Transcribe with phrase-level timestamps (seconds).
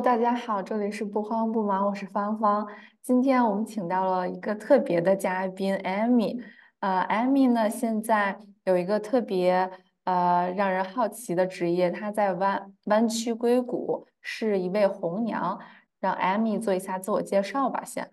[0.00, 2.66] 大家好，这里是不慌不忙，我是芳芳。
[3.00, 6.42] 今天我们请到了一个特别的嘉宾，Amy。
[6.80, 9.70] 呃，Amy 呢，现在有一个特别
[10.02, 15.60] 呃让人好奇的职业，她在湾湾区硅谷是一位红娘。
[16.00, 18.10] 让 Amy 做一下自我介绍吧，先。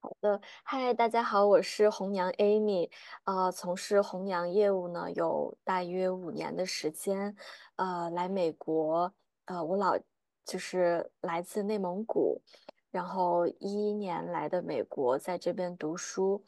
[0.00, 2.90] 好的，嗨，大家好，我是红娘 Amy，
[3.24, 7.36] 呃，从事红娘业务呢有大约五年的时间，
[7.76, 9.12] 呃，来美国，
[9.46, 9.96] 呃，我老
[10.48, 12.40] 就是来自内蒙古，
[12.90, 16.42] 然后一一年来的美国，在这边读书，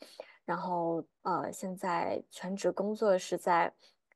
[0.47, 3.71] 然后呃，现在全职工作是在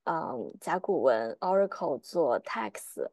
[0.04, 3.10] 嗯甲骨文 Oracle 做 tax。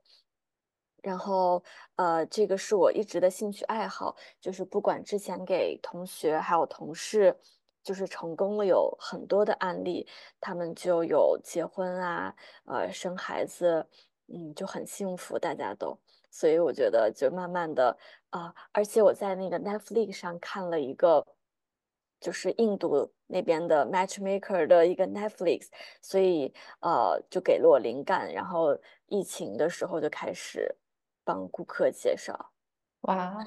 [1.03, 1.61] 然后，
[1.97, 7.35] 呃，这个是我一直的兴趣爱好，就是不管之前给同学还有同事，
[7.83, 10.07] 就是成功了有很多的案例，
[10.39, 13.85] 他们就有结婚啊，呃，生孩子，
[14.27, 15.97] 嗯，就很幸福，大家都，
[16.31, 17.95] 所以我觉得就慢慢的
[18.31, 21.23] 啊，而且我在那个 Netflix 上看了一个，
[22.19, 25.67] 就是印度那边的 Matchmaker 的一个 Netflix，
[26.01, 30.75] 所以呃，就给了我灵感，然后疫情的时候就开始。
[31.23, 32.51] 帮顾客介绍，
[33.01, 33.37] 哇，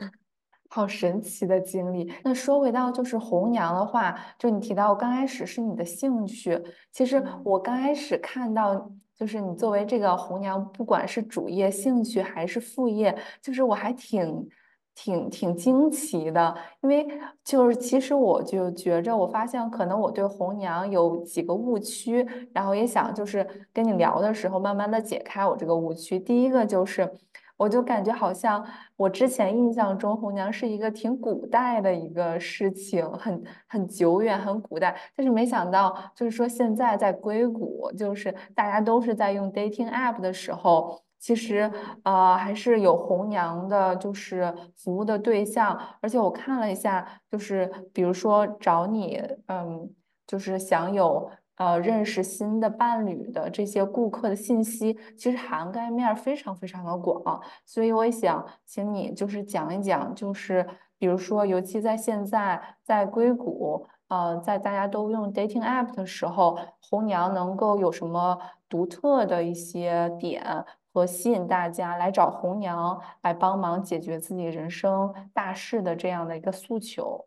[0.71, 2.11] 好神奇的经历。
[2.23, 6.57] 那说回到就是红娘的话，就你提到刚开始是你的兴趣，
[6.93, 14.49] 其实我刚开始看到就是你作为这个红娘，不管是主业兴趣还是副业，就是我还挺
[14.95, 17.07] 挺挺惊奇的，因为
[17.45, 26.19] 就是其实我就觉着，我发现可能我对红娘有几个误区，然后也想就是跟你聊的时候，慢慢的解开我这个误区。
[26.19, 27.11] 第一个就是。
[27.57, 28.65] 我就感觉好像
[28.97, 34.97] 我之前印象中红娘是一个挺古代的一个事情，很很久远，很古代。
[35.17, 41.71] 但是没想到，就是说现在在硅谷，就是大家都是在用 dating app 的时候，其实
[42.03, 45.79] 呃还是有红娘的，就是服务的对象。
[46.01, 49.89] 而且我看了一下，就是比如说找你，嗯，
[50.27, 51.31] 就是想有。
[51.57, 60.67] 呃，认识新的伴侣的这些顾客的信息，其实涵盖面非常非常的广，所以我也想请你就是讲一讲，就是
[60.99, 68.39] 比如说，尤其在现在在硅谷，呃，在大家都用 dating app 的时候，红娘能够有什么
[68.69, 77.27] 独特的一些点和吸引大家来找红娘来帮忙解决自己人生大事的这样的一个诉求。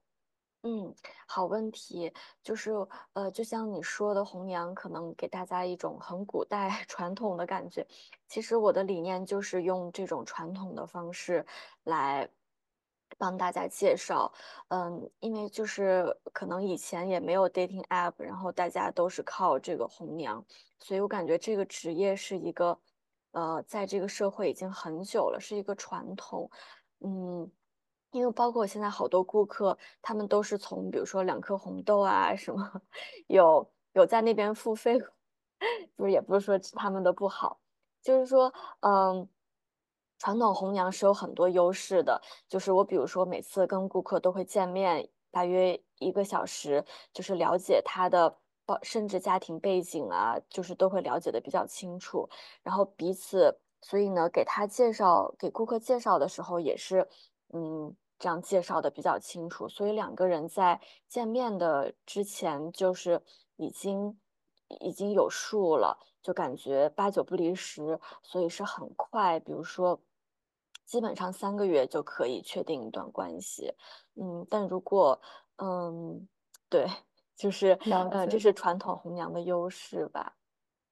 [0.64, 0.94] 嗯，
[1.28, 2.72] 好问题，就是
[3.14, 7.86] 呃，就像你说的，红娘可能给大家一种很古代 传统的感觉。
[8.28, 11.46] 其实我的理念就是用这种传统的方式
[11.84, 12.28] 来
[13.20, 14.34] 帮大家介绍。
[14.70, 20.44] 嗯，因为就是可能以前也没有 dating app，然后大家都是靠这个红娘，
[20.80, 22.78] 所以我感觉这个职业是一个
[23.32, 26.50] 呃，在这个社会已经很久了，是一个传统。
[27.02, 27.50] 嗯。
[28.18, 32.82] 因为包括现在好多顾客，他们都是从比如说两颗红豆啊什么，
[33.28, 34.98] 有有在那边付费，
[35.96, 37.60] 不是也不是说他们的不好，
[38.02, 39.30] 就是说，嗯，
[40.18, 42.20] 传统红娘是有很多优势的，
[42.50, 48.36] 就是我比如说每次跟顾客都会见面，大约一个小时，就是了解他的
[48.66, 52.28] 包甚至家庭背景啊，就是都会了解的比较清楚，
[52.64, 57.08] 然后彼此，所以呢，给他介绍给顾客介绍的时候也是。
[57.54, 63.22] 嗯，这样介绍的比较清楚，所以两个人在见面的之前就是
[63.58, 64.20] 已经
[64.80, 69.40] 已经有数了，就感觉八九不离十，所以是很快。
[69.40, 70.00] 比如说，
[70.86, 73.74] 基本上三个月就可以确定一段关系。
[74.16, 75.22] 嗯，但如果
[75.58, 76.28] 嗯，
[76.70, 76.88] 对，
[77.36, 77.78] 就是
[78.12, 80.37] 呃，这是传统红娘的优势吧。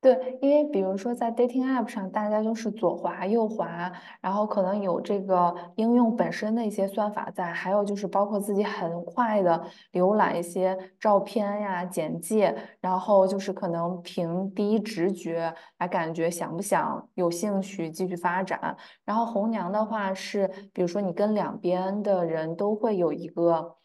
[0.06, 3.92] 对，因为比如说在 dating app 上，大家都是左滑右滑，
[4.22, 18.78] 然后可能有这个应用本身的一些算法在，还有就是包括自己很快的浏览一些照片呀、简介，然后就是可能凭第一直觉来感觉想不想有兴趣继续发展。
[19.04, 23.75] 然后红娘的话是，比如说你跟两边的人都会有一个。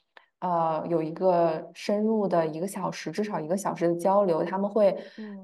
[0.41, 4.97] 呃，有一个深入的一个小时，至少一个小时的交流，他们会，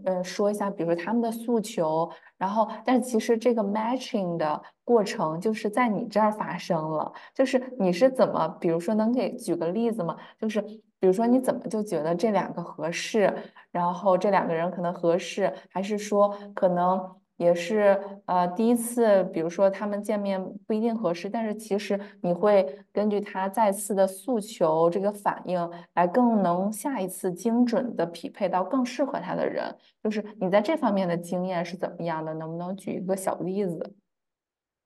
[0.04, 10.16] 嗯，说一下，比如说他们的诉求，然后，但是其实这个 matching 的过程就是在你这儿发生了，就是你是怎么，比如说能给举个例子吗？
[10.40, 10.60] 就是
[10.98, 13.32] 比如说你怎么就觉得这两个合适，
[13.70, 17.16] 然后这两个人可能合适，还是说可能？
[17.36, 29.76] 也是呃第一次，比如说他们见面不一定合适，但是其实你会根据他再次的诉求这个反应，来更能下一次精准的匹配到更适合他的人。
[30.02, 32.32] 就是你在这方面的经验是怎么样的？
[32.34, 33.94] 能不能举一个小例子？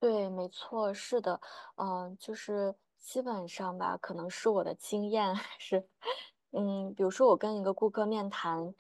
[0.00, 1.38] 对，没错，是的，
[1.76, 5.85] 嗯，就是基本上吧，可能是我的经验是，
[6.53, 8.75] 嗯，比如说我跟一个顾客面谈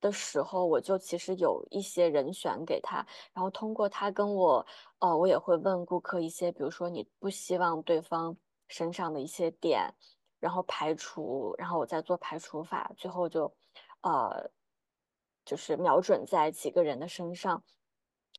[0.00, 4.66] 的时候，我就其实有一些人选给他，然后通过他跟我，
[5.00, 8.36] 呃，我也会问顾客一些，比如说你不希望对方
[8.68, 9.92] 身上的一些点，
[10.38, 13.52] 然后排除，然后我再做排除法，最后就，
[14.02, 14.50] 呃，
[15.44, 17.62] 就是瞄准在几个人的身上。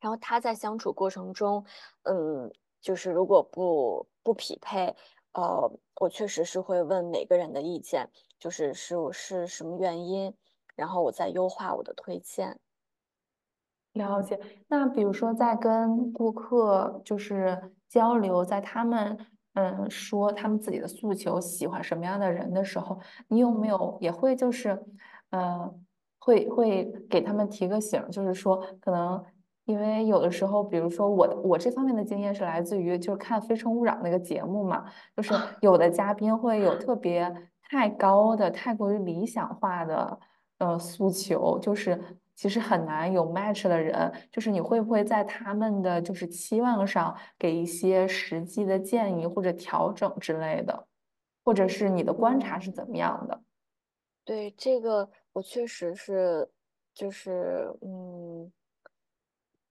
[0.01, 1.63] 然后他在相处过程中，
[2.03, 4.95] 嗯，就是如果不不匹配，
[5.33, 8.09] 呃，我确实是会问每个人的意见，
[8.39, 10.33] 就是是我是什么原因，
[10.75, 12.49] 然后我再优化我的推荐。
[12.51, 12.59] 嗯
[13.93, 14.39] 了解。
[14.69, 19.17] 那比如说，在跟顾客就是交流，在他们
[19.55, 22.97] 嗯说他们自己的诉求，喜欢什么样的人的时候，
[23.27, 24.81] 你有没嗯有也会就是
[25.31, 25.69] 呃
[26.19, 29.21] 会会给他们提个醒就是说可能
[29.65, 34.85] 因为有的时候，比如说我我这方面的经验是来自于就是看《非诚勿扰》那个节目嘛，
[35.17, 37.29] 就是有的嘉宾会有特别
[37.69, 40.17] 太高的、太过于理想化的
[40.61, 41.99] 呃诉求，就是
[42.35, 50.87] 其实很难有 match 的人，就是你会不会在他们的就是期望上给一些实际的建议或者调整之类的，
[51.43, 52.71] 或者是你的观察是。
[52.71, 53.41] 怎么样的？
[54.23, 56.49] 对，这个我确实是，
[56.93, 58.51] 就是嗯，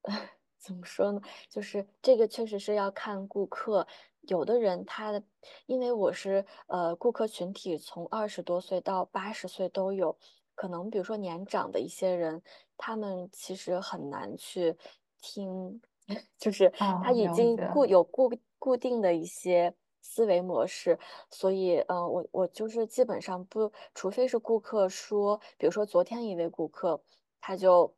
[0.59, 1.21] 怎么说呢？
[1.49, 3.87] 就是这个确实是要看顾客，
[4.23, 5.23] 有的人他的，
[5.67, 10.19] 因为我是呃顾客群体从二十多岁到八十岁都有，
[10.61, 12.43] 可能比如说年长的一些人，
[12.77, 14.77] 他们其实很难去
[15.23, 15.81] 听，
[16.37, 16.71] 就是
[17.01, 17.57] 他啊，已经。
[17.67, 20.99] 固有固固定的一些思维模式，
[21.31, 27.03] 所以呃我我就是基本上不，除非是顾客说，比如说昨天一位顾客，
[27.41, 27.95] 他就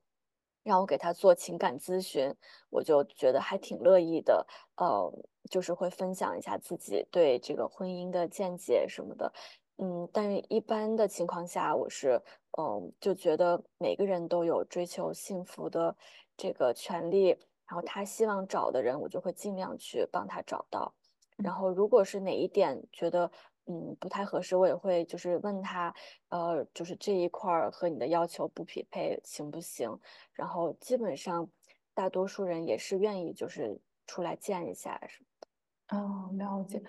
[0.62, 2.32] 让我给他做情感咨询。
[2.70, 5.12] 我就觉得还挺乐意的，呃，
[5.50, 9.32] 就是会分享一下自己对这个婚姻的见解什么的，
[9.82, 12.22] 嗯，但是一般的情况下，我是，
[12.56, 15.96] 嗯，就觉得每个人都有追求幸福的
[16.36, 17.30] 这个权利，
[17.66, 20.94] 然后他希望找的人，我就会尽量去帮他找到。
[21.36, 23.28] 然后如果是哪一点觉得
[23.66, 25.92] 嗯不太合适，我也会就是问他，
[26.28, 29.98] 呃，就是这一块儿和你的要求不匹配，行不行？
[30.32, 31.50] 然后基本上
[31.92, 35.48] 大多数人也是愿意就是出来见一下什么的。
[35.98, 36.80] 哦，了解。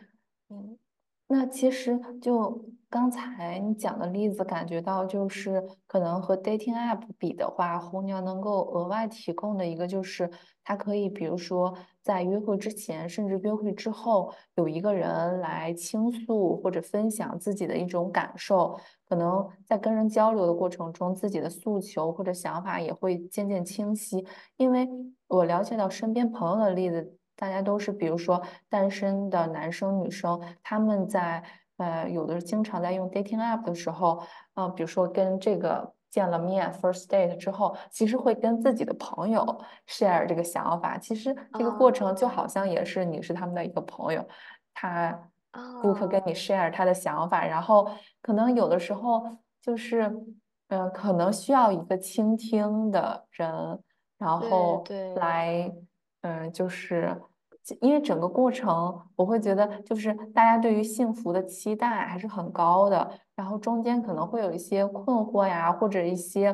[0.50, 0.78] 嗯
[1.28, 10.30] 那其实就刚才你讲的例子，感觉到就是可能和 dating app 比的话，红娘能够额外提供的一个就是，
[10.64, 11.74] 它可以比如说
[12.04, 18.78] 在约会之前，甚至约会之后，有一个人来倾诉或者分享自己的一种感受，
[19.10, 24.24] 可能在跟人交流的过程中，自己的诉求或者想法也会渐渐清晰。
[24.58, 24.88] 因为
[25.28, 31.44] 我了解到身边朋友的例子，大家都是比如说单身的男生女生，他们在
[31.76, 34.24] 呃有的经常在用 dating app 的时候，
[34.54, 39.46] 呃，比如说跟这个见了面 first date 之后，其实会跟自己的朋友
[39.90, 40.98] share 这个想法。
[40.98, 44.26] 其实这个过程就好啊像也是你是他们的一个朋友，
[44.74, 45.30] 他
[45.82, 47.90] 顾客跟啊，你 share 他的想法，然后
[48.22, 49.22] 可能有的时候
[49.62, 50.10] 就是，
[50.70, 53.84] 嗯、可能需要一个倾听的人。
[54.18, 55.70] 然后对，来，
[56.22, 57.22] 嗯，就是
[57.82, 66.54] 因为整个过程，我会觉得就是大家对于幸福的期待还是很高的，然后中间可能会嗯有一些困惑呀，或者一些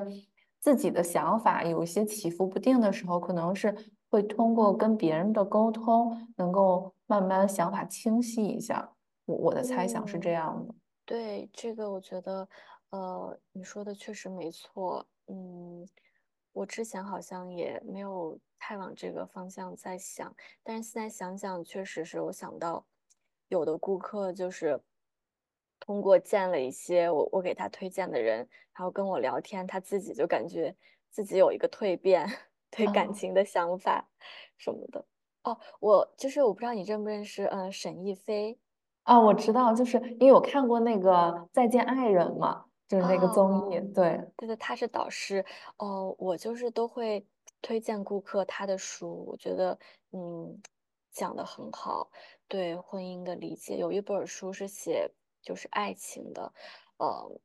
[0.59, 3.75] 自己的想法有一些起伏不定的时候，可能是
[4.09, 8.91] 会通过跟别人的沟通，能够慢慢想法清晰一下。
[9.25, 10.33] 我我的猜想是这嗯。
[10.33, 10.75] 样的。
[11.05, 12.47] 对，这个我觉得，
[12.91, 15.07] 呃，你说的确实没错。
[15.27, 15.87] 嗯，
[16.51, 22.85] 我之前好像也没有太往这个方向在想，但是现在想想，确实是我想到
[23.47, 24.81] 有的顾客就是
[25.79, 28.37] 通过见了一些我我给他推荐的人，
[28.73, 30.75] 然后跟我聊天，他自己就感觉
[31.09, 32.27] 自己有一个蜕变，
[32.69, 34.09] 对感啊情的想法
[34.57, 35.05] 什么的。
[35.43, 38.59] 哦，我就是我不知道你认不认识，嗯、沈亦菲。
[39.03, 41.11] 啊，我知道，就是因为我看过那个
[41.51, 44.19] 《再见爱人》嘛，就是那个综艺，哦，对。
[44.35, 45.45] 对对，他是导师。
[45.77, 47.25] 哦，我就是都会
[47.61, 49.77] 推荐顾客他的书，我觉得
[50.11, 50.59] 嗯
[51.11, 52.09] 讲的很好，
[52.47, 56.51] 对婚姻的理解，有一本书是写就是爱情的，
[56.97, 57.39] 呃，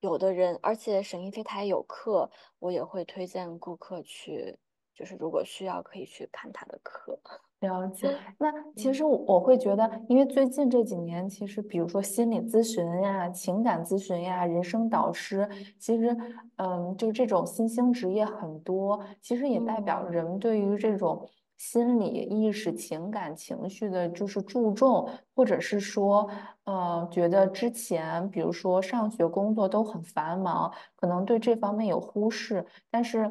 [0.00, 4.58] 有的人，而且沈一菲她也有课，我也会推荐顾客去，
[4.94, 7.18] 就是如果需要可以去看她的课，
[7.62, 9.04] 了解，那其实。
[9.04, 15.46] 嗯我我会觉得，因为最近这几年，其实比如说心理咨询呀、情感咨询呀、人生导师，
[15.78, 16.16] 其实，
[16.56, 20.02] 嗯，就这种新兴职业很多，其实也代表。
[20.06, 26.28] 嗯人们对于这种心理意识、情感情绪的，就是注重，或者是说，
[26.64, 33.30] 呃，觉得之前比如说上学、工作都很繁忙，可能对这方面有忽视，但是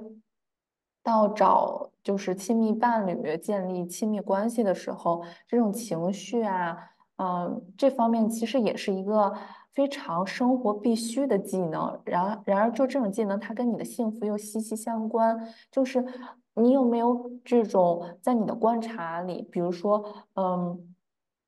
[1.10, 6.78] 到找就是亲密伴侣、建立亲密关系的时候，这种情绪啊，
[7.18, 9.34] 嗯，这方面其实也是一个
[9.74, 12.00] 非常生活必须的技能。
[12.06, 15.36] 然而，然而就这种技能，它跟你的幸福又息息相关。
[15.72, 16.06] 就是
[16.54, 20.80] 你有没有这种在你的观察里，比如说，嗯，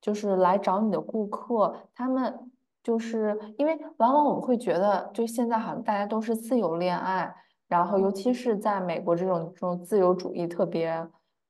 [0.01, 2.51] 就是来找你的顾客，他们
[2.81, 7.35] 就是因为往往我们会觉得，就现在好像大家都是自由恋爱。
[7.71, 10.89] 然后，尤其是在美国这种这种自由主义特别，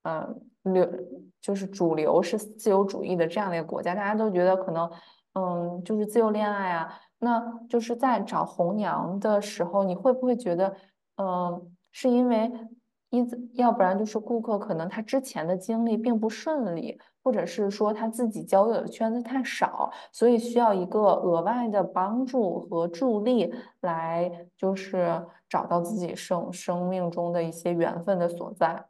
[0.03, 0.39] 嗯，
[0.71, 0.87] 流
[1.41, 4.87] 就是主流是自由主义的这样的一个国家，大家都觉得可能，
[5.33, 6.93] 嗯，就是自由恋爱啊。
[7.17, 10.75] 那就是在找红娘的时候，你会不会觉得，
[11.17, 12.51] 嗯，是因为
[13.09, 23.51] 一，要不然就是顾客可能他之前的经历并不顺利，或者是说他自己交友的圈子太少，所以需要一个额外的帮助和助力
[23.81, 28.87] 来，就是找到自己生生命中的一些缘分的所在。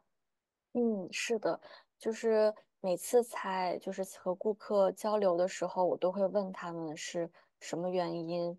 [0.74, 1.60] 嗯，是的，
[1.98, 8.58] 就是每次才就是和顾客交流的时候，我都会问他们是什么原因，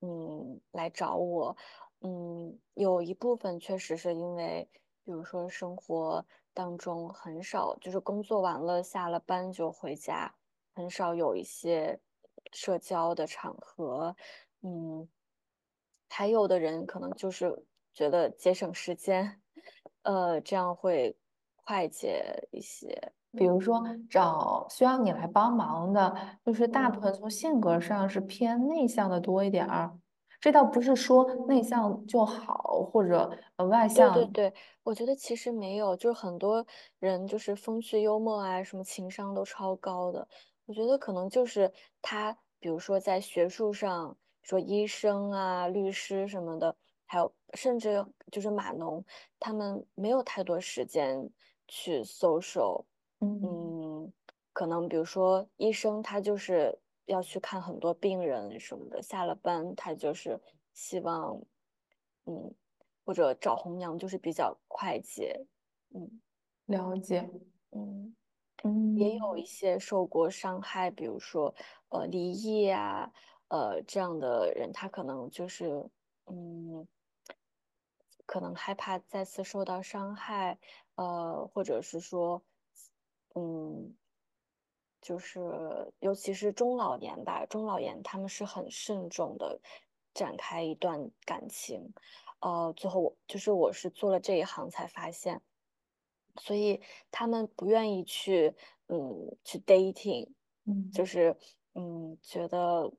[0.00, 1.54] 嗯，来找我。
[2.00, 4.66] 嗯，有一部分确实是因为，
[5.04, 10.34] 比如说生活当中很少，就是工作完了下了班就回家，
[10.74, 12.00] 很少有一些
[12.52, 14.16] 社交的场合。
[14.62, 15.06] 嗯，
[16.10, 17.64] 还有的人可能就是
[17.94, 19.40] 觉得节省时间，
[20.02, 21.16] 呃，这样会
[21.64, 23.12] 快捷一些。
[23.34, 26.14] 比如说找需要你来帮忙的，
[26.44, 27.02] 就是大部嗯。
[27.02, 29.96] 分从性格上是偏内向的多一点儿。
[30.40, 31.64] 这倒不是说内嗯。
[31.64, 34.12] 向就好，或者呃外向。
[34.12, 36.66] 对对对，我觉得其实没有，就是很多
[36.98, 40.26] 人就是风趣幽默啊，什么情商都超高的。
[40.66, 44.16] 我觉得可能就是他，比如说在学术上，
[44.50, 46.76] 说医生啊、律师什么的，
[47.06, 49.04] 还有甚至就是码农，
[49.38, 51.30] 他们没有太多时间
[51.68, 52.84] 去 social。
[53.22, 53.40] 嗯。
[53.42, 54.12] 嗯，
[54.52, 60.40] 可能比如说医生，他就是要去看很多病人什么的，下了班他就是
[60.74, 61.40] 希望，
[62.26, 62.54] 嗯。
[63.04, 65.46] 或者找红娘就是比较快捷，
[65.94, 66.20] 嗯
[66.68, 67.30] 了解。
[67.72, 68.16] 嗯，
[68.94, 69.46] 也有一嗯。
[69.46, 71.54] 些受过伤害，比如说
[71.90, 73.10] 呃离异啊，
[73.50, 75.90] 呃这样的人，他可能就是
[76.26, 76.86] 嗯，
[78.26, 80.58] 可能害怕再次受到伤害，
[80.94, 82.42] 呃，或者是说，
[83.34, 83.96] 嗯，
[85.02, 89.60] 就是尤其是中老年吧，中老年他们是很慎重的
[90.14, 91.92] 展开一段感情，
[92.40, 95.42] 呃，最后我就是我是做了这一行才发现，
[96.40, 96.80] 所以
[97.10, 98.54] 他们不愿意去，
[98.88, 100.28] 嗯，去 dating，
[100.66, 100.90] 嗯。
[100.92, 101.36] 就是
[101.74, 102.92] 嗯，觉得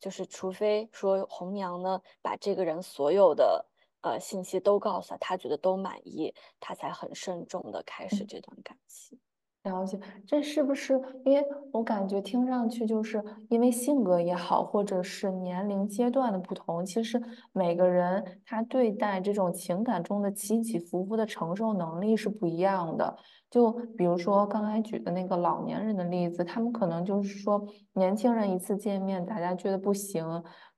[0.00, 3.66] 就是除非说红娘呢把这个人所有的
[4.02, 8.26] 呃信息都告诉他，他觉得都满意，他才很慎重的开始嗯。
[8.26, 9.18] 这段感情。
[9.64, 9.96] 了解，
[10.26, 17.22] 这是不是因为我感觉听上去就是因为性格也好，或者是年龄阶段的不同，其实
[17.52, 23.16] 每个人他对待这种情感中的起起伏伏的承受能力是不一样的。
[23.52, 30.24] 就比如说刚才举的那个老年人的例子，他们可能就是说年轻人一次见面，大家觉得不行，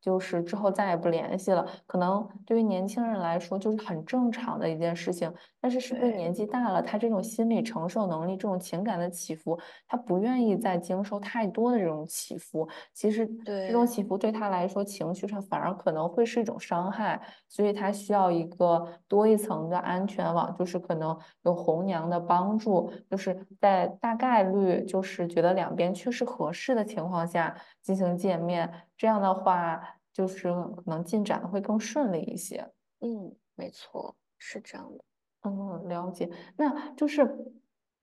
[0.00, 5.32] 就是之后再也不联系了，可能对于年轻人来说就是很正常的一件事情。
[5.60, 6.12] 但是是不是。
[6.14, 12.68] 年纪大了，他这种心理承受能力、这种情感的起伏，他不愿意再经受太多的这种起伏。
[12.92, 13.84] 其实这种。
[13.84, 22.63] 起伏对他来说，情绪上反而可能会是一种伤害，所以他需要一个多一层的安全网，就是可能有红娘的帮助，
[23.10, 29.80] 就是在大概率就是觉得两边确实合适的情况下进行见面，这样的话
[30.12, 32.70] 就是可能进展会更顺利一些。
[33.00, 35.04] 嗯，没错，是这样的。
[35.42, 36.30] 嗯，了解。
[36.56, 37.28] 那就是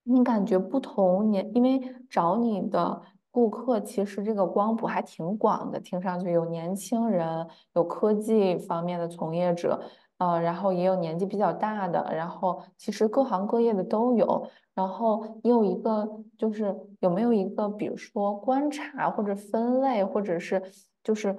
[0.04, 9.82] 你感觉不同年因为找你的顾客其实这个光谱还挺广的，听上去有年轻人，有科技方面的从业者，
[10.22, 14.48] 呃，然后也有年纪比较大的，然后其实各行各业的都有。
[14.72, 20.62] 然后也有一个就是有没有一个比如说观察或者分类，或者是
[21.02, 21.36] 就是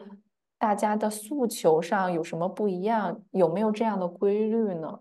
[0.59, 4.99] 大家的诉求上有什么不一样，有没有这样的规律呢？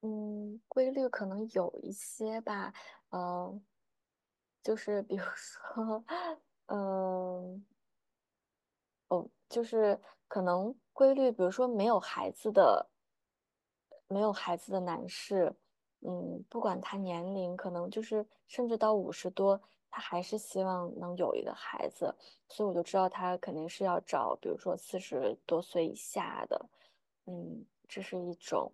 [0.00, 2.72] 嗯，规律可能有一些吧，
[3.10, 3.60] 呃，
[4.62, 6.02] 就是比如说，
[6.66, 7.64] 嗯，
[9.08, 12.88] 哦，就是可能规律，比如说没有孩子的，
[14.08, 15.54] 没有孩子的男士，
[16.00, 22.14] 嗯，不管他年龄，可能就是甚至到五十多，他还是希望能有一个孩子，
[22.48, 26.66] 所以我就知道他肯定是要找，比如说四十多岁以下的，
[27.26, 28.70] 嗯，这是一种，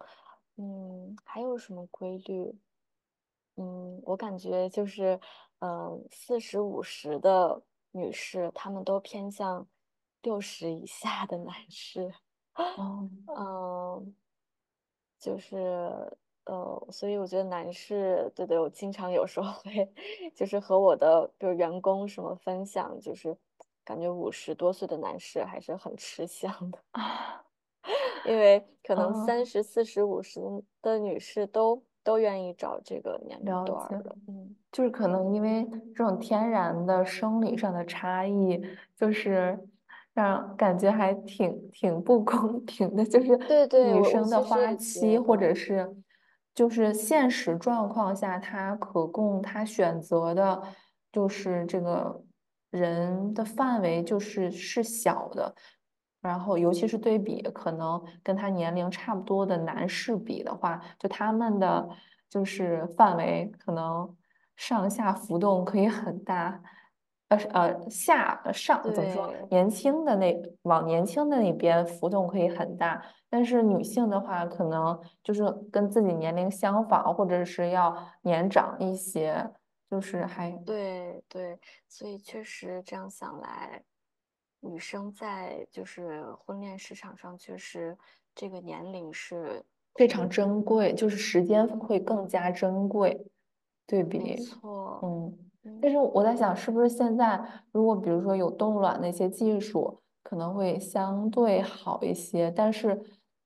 [0.57, 2.55] 嗯，还有什么规律？
[3.57, 5.21] 嗯，我感觉就是，
[5.59, 7.61] 嗯，四十五十的
[7.91, 9.67] 女士，她们都偏向
[10.23, 12.13] 六十以下的男士。
[12.55, 13.09] 哦
[13.39, 14.15] 嗯，
[15.19, 15.57] 就是
[16.45, 19.93] 呃，所以我觉得男士，对对，我经常有时候会，
[20.35, 23.37] 就是和我的比如员工什么分享，就是
[23.85, 27.45] 感觉五十多岁的男士还是很吃香的，啊，
[28.27, 30.41] 因为可能三嗯，十四十五十
[30.83, 33.73] 的女士都都愿意找这个年龄了解。
[33.73, 34.57] 段儿的，嗯。
[34.73, 38.61] 就是可能因为这种天然的生理上的差异，
[38.97, 39.59] 就是
[40.21, 43.05] 让感觉还挺挺不公平的。
[43.05, 45.89] 就是对对，女生的花期，或，者是
[46.55, 50.61] 就是现实状况下，她可供她选择的，
[51.13, 52.23] 就是这个
[52.71, 55.55] 人的范围就是是小的。
[56.21, 61.89] 然后，尤其是对比可能跟他年龄差不多的男士比的话，就他们的
[62.29, 64.17] 就是范围可能
[64.57, 66.61] 上下浮动可以很大，
[67.29, 69.33] 呃呃下呃上怎么说？
[69.51, 79.51] 年轻的那往年轻的那边浮动可以很大，但是女性的话，可能就是跟自己年龄相仿，或者是要年长一些，
[79.91, 81.59] 就是还对对，
[81.89, 83.83] 所以确实这样想来，
[84.61, 87.97] 女生在就是婚恋市场上，确实
[88.35, 93.27] 这个年龄是非常，珍贵，就是时间会更嗯，加珍贵。
[93.87, 95.48] 对没比，错，嗯，
[95.81, 97.41] 但嗯是我在想，是不是现在
[97.73, 103.01] 如果比如说有冻卵那些技术，可能会相对好一些，但是，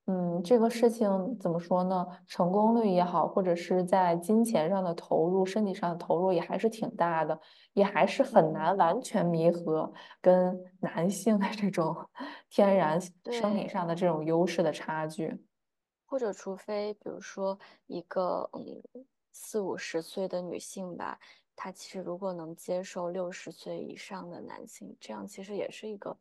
[0.07, 2.07] 嗯，这个事情怎么说呢？
[2.27, 7.39] 成功率也好，或者是在金钱上的投入、身体上的投入也还是挺大的，
[7.75, 11.95] 也还是很难嗯，完全弥合跟男性的这种
[12.51, 12.99] 天然
[13.31, 15.45] 生理，上的这种优势的差距。
[16.09, 18.83] 或者除非比如说一个嗯
[19.31, 21.19] 四五十岁的女性吧，
[21.65, 26.19] 她其实如果能接受六十岁以上的男性，这样其实也是一个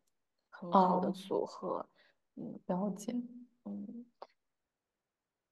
[0.52, 1.84] 很好的哦，组合，
[2.36, 3.12] 嗯了解。
[3.66, 4.06] 嗯。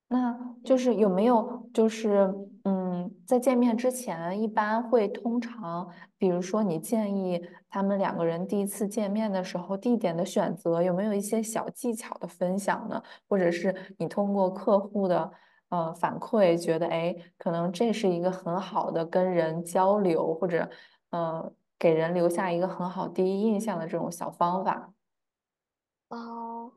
[0.07, 2.31] 那就嗯是有没有就是
[2.65, 13.01] 嗯，在见面之前，一般会通常，比如说你建议他们两个人第一次见面的时候，地点的选择有没有一些小技巧的分享呢？
[13.27, 15.31] 或者是你通过客户的
[15.69, 20.69] 呃反馈，觉得哎，可能这是一个很好的跟人交流，或者
[21.11, 24.93] 呃给人留下一个很好第一印象的这种小方法。
[26.11, 26.71] 哦，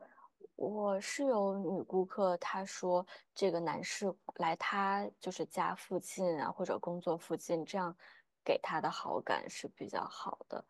[0.56, 7.96] 我是有女顾客，她说这个男士来她就是家附近啊，或者工作附近，这样
[8.44, 10.62] 给她的好感是比较好的。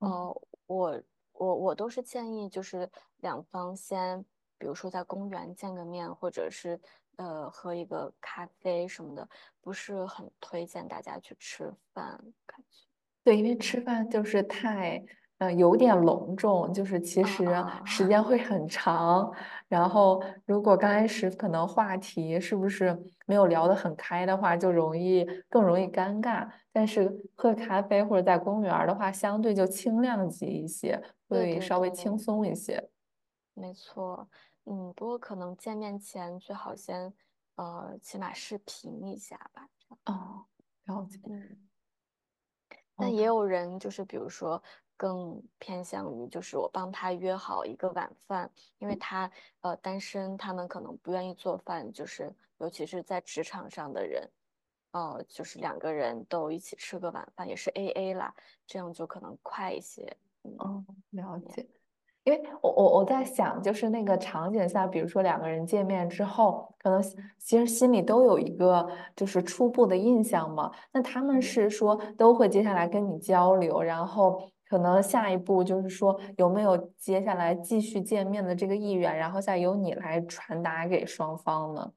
[0.00, 4.24] 嗯，呃，我我我都是建议就是两方先，
[4.56, 6.80] 比如说在公园见个面，或者是
[7.16, 9.28] 呃喝一个咖啡什么的，
[9.60, 12.86] 不是很推荐大家去吃饭，感觉。
[13.24, 15.02] 对，因为吃嗯饭就是太，
[15.38, 17.44] 呃，有点隆重，就是其啊实
[17.84, 19.32] 时啊，间会很长。
[19.68, 26.48] 然后，如果刚开始可能话题是不是没有聊得很开的话，就容易更容易尴尬。
[26.72, 31.90] 但是喝咖啡或者在公园儿的话，相对就轻量级一些，会稍微。
[31.90, 32.90] 轻松一些。
[33.54, 34.28] 没错，
[34.68, 37.12] 嗯，不过可能见面前最好先，
[37.54, 39.68] 呃，起码视频一下吧。
[40.06, 40.44] 哦，
[40.84, 41.20] 了解。
[41.24, 41.68] 嗯，
[42.96, 44.60] 但也 OK，有人就是比如说
[44.96, 54.28] 更偏向于就是我帮他约好一个晚饭，因为他呃单身，他们可能不愿意做饭，就是尤其是在职场上的人，
[54.92, 58.34] 呃，就是两个人都一起吃个晚饭，也是 AA 啦，
[58.66, 60.16] 这样就可能快一些。
[60.42, 61.68] 嗯，哦，了解。
[62.26, 68.84] 因为我我我在想，就是那个场景下，比如说两个人见面之后，可能其其实心里都有一个
[69.14, 70.72] 就是初步的印象嘛。
[70.92, 71.40] 那他们嗯。
[71.40, 81.92] 是说都会接下来跟你交流，然后可能下一步就是说有没有接下来继续见面的这个意愿，然后再由你来传达给双方呢？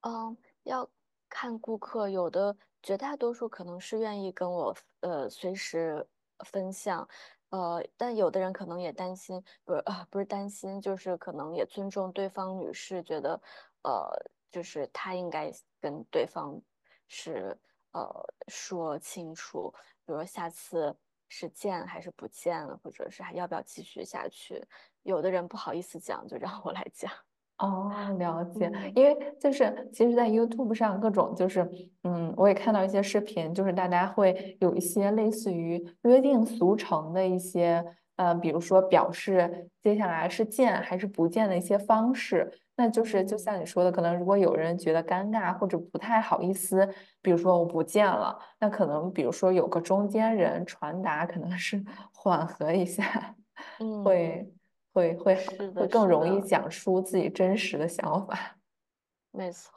[0.00, 0.88] 嗯，要
[1.28, 6.04] 看顾客，有的绝大多数可能是愿意跟我呃随时
[6.44, 7.08] 分享，
[7.56, 13.40] 呃，但有的人可能也担心，不是啊，不是担心，就是可能也尊重对方女士，觉得
[13.82, 14.06] 呃，
[14.50, 16.60] 就是她应该跟对方
[17.08, 17.58] 是
[17.92, 18.04] 呃
[18.48, 19.72] 说清楚，
[20.04, 20.94] 比如下次
[21.30, 24.62] 是见还是不见，或者是还要不要继续下去，
[25.02, 27.10] 有的人不好意思讲，就让我来讲。
[27.58, 31.66] 哦，了解，嗯因为就是其实，在 YouTube 上各种就是，
[32.02, 37.82] 嗯，我也看到一些视频，就是大家会有一些类似于约定俗成的一些，
[38.16, 42.52] 呃，比如说表示接下来是见还是不见的一些方式。
[42.78, 46.86] 那就是就嗯像你说的，可能如果有人觉得尴尬或者不太好意思，
[47.22, 53.34] 比如说我不见了，那可能比如说有个中间人传达，可能是 缓和一下，
[53.78, 54.55] 嗯，会。
[54.96, 58.56] 会会是的，会更容易，讲出自己真实的想法。
[59.30, 59.70] 没错。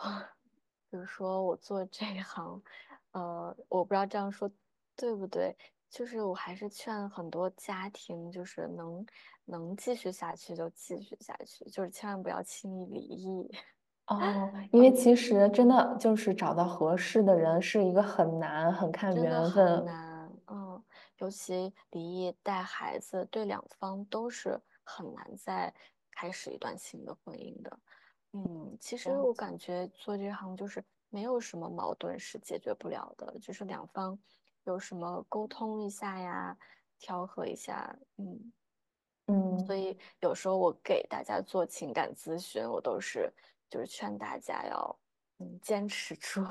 [0.89, 2.61] 比如说我做这一行，
[3.11, 4.49] 呃，我不知道这样说
[4.95, 5.55] 对不对，
[5.89, 9.05] 就是我还是劝很多家庭，就是能
[9.45, 13.51] 能继续下去就继续下去，就是千万不要轻易离异。
[14.07, 14.17] 哦，
[14.71, 19.77] 因为嗯，其实真的就是找到合适的人是一个很难、很看缘分。
[19.77, 20.83] 很难，嗯，
[21.19, 25.73] 尤其离异带孩子，对两方都是很难再
[26.11, 27.79] 开始一段新的婚姻的。
[28.33, 29.33] 嗯，其实我。
[29.33, 34.17] 感觉做这行就是没有什么矛盾是解决不了的，就是两方
[34.65, 36.57] 有什么沟通一下呀，
[36.97, 38.51] 调和一下，嗯。
[39.31, 43.31] 嗯所嗯以有时候我给大家做情感咨询，我都是
[43.69, 44.99] 就是劝大家要
[45.37, 46.41] 嗯坚持住，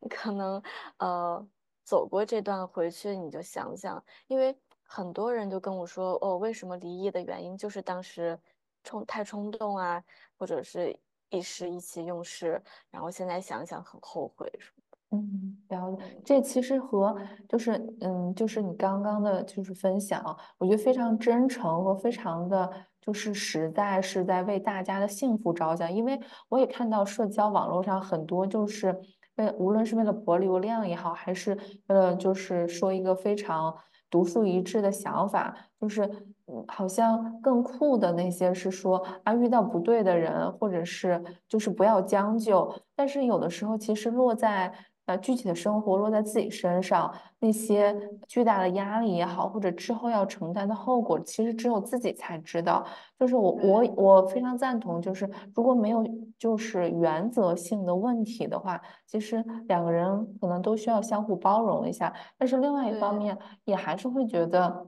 [0.00, 0.60] 你 可能
[0.98, 1.48] 呃
[1.84, 4.56] 走过这段回去你就想想，因为
[4.88, 8.38] 很多人就跟我说哦，为什么离异的原因就是当时
[8.82, 10.02] 冲太冲动啊，
[10.38, 10.98] 或者是
[11.28, 14.98] 一时意气用事，然后现在想想很后悔什么的。
[15.10, 16.02] 嗯，了解。
[16.04, 17.14] 嗯这其实和
[17.48, 20.24] 就是嗯，就是你刚刚的就是分享，
[20.58, 22.70] 我觉得非常真诚和非常的
[23.00, 25.92] 就是实在，是在为大家的幸福着想。
[25.92, 28.98] 因为我也看到社交网络上很多就是
[29.36, 31.54] 为无论是为了博流量也好，还是
[31.86, 33.74] 为了就是说一个非常
[34.10, 36.02] 独树一帜的想法，就是
[36.46, 42.72] 嗯，好像更酷的那些是说啊，遇到不对的人，或者是就是不要将就。
[42.96, 44.72] 但是有的时候，其实落在
[45.08, 52.84] 呃具体的生活，落在自己身上，那些嗯，巨大的压力也好，或者之后要承担的后果，其实只有自己才知道。
[53.18, 56.04] 就是我我我非常赞同，就是如果没有
[56.38, 62.12] 就是原则性的问题的话，其实两个人可能都需要相互包容一下。
[62.36, 64.86] 但是另外一方面，也还是会觉得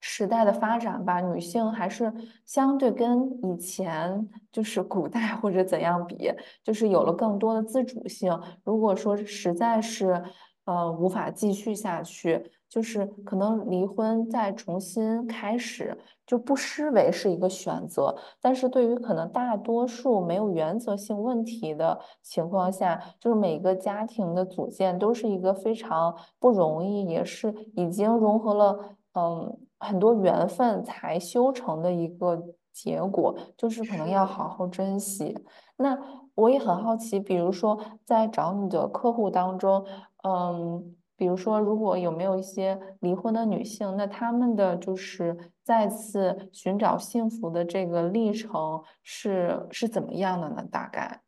[0.00, 2.12] 时代的发展吧，女性还是
[2.44, 6.30] 相对跟以前就是古代或者怎样比，
[6.62, 8.38] 就是有了嗯更多的自主性。
[8.64, 10.22] 如果说实在是
[10.64, 18.14] 呃无法继续下去，就是可能离婚再重新开始，就不失为是一个选择。
[18.40, 34.26] 但是对于可能大多数没有原则性问题的情况下，就是每个家庭的组建都是一个非常不容易，也是已经融合了嗯很多缘分才修成的一个结果，就是可能要。
[34.26, 35.36] 好好珍惜。
[35.76, 35.98] 那
[36.34, 39.86] 我也很好奇，比如说在找你的客户当中，
[40.22, 40.96] 嗯。
[41.18, 50.62] 比如说，如果有没有一些离婚的女性，那她们的就是再次寻找幸福的这个历程是是怎么样的呢？
[50.70, 51.22] 大概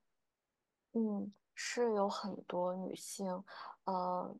[0.92, 3.42] 嗯，是有很多女性，
[3.87, 4.37] 呃，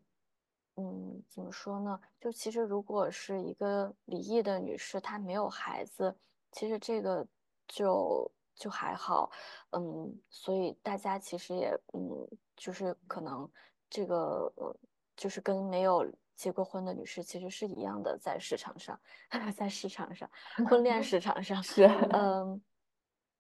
[0.79, 2.01] 嗯，怎么说呢？
[2.21, 6.17] 就其实如果是一个离异的女士，她没有孩子，
[6.53, 7.27] 其实这个
[7.67, 9.29] 就就还好，
[9.73, 13.51] 嗯，所以大家其实也，嗯，就是可能
[13.91, 14.77] 这个，呃，
[15.17, 18.99] 就是跟没有结过婚的女士其实是一样的，在市场上，
[19.57, 20.31] 在市场上，
[20.71, 22.63] 婚恋市场上，是，嗯，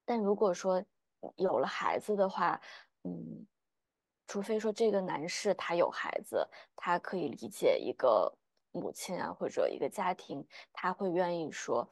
[0.05, 0.85] 但如果说
[1.37, 2.61] 有了孩子的话，
[3.05, 3.47] 嗯，
[4.29, 8.33] 除非说这个男士他有孩子，他可以理解一个
[8.71, 11.89] 母亲啊或者一个家庭，他会愿意说，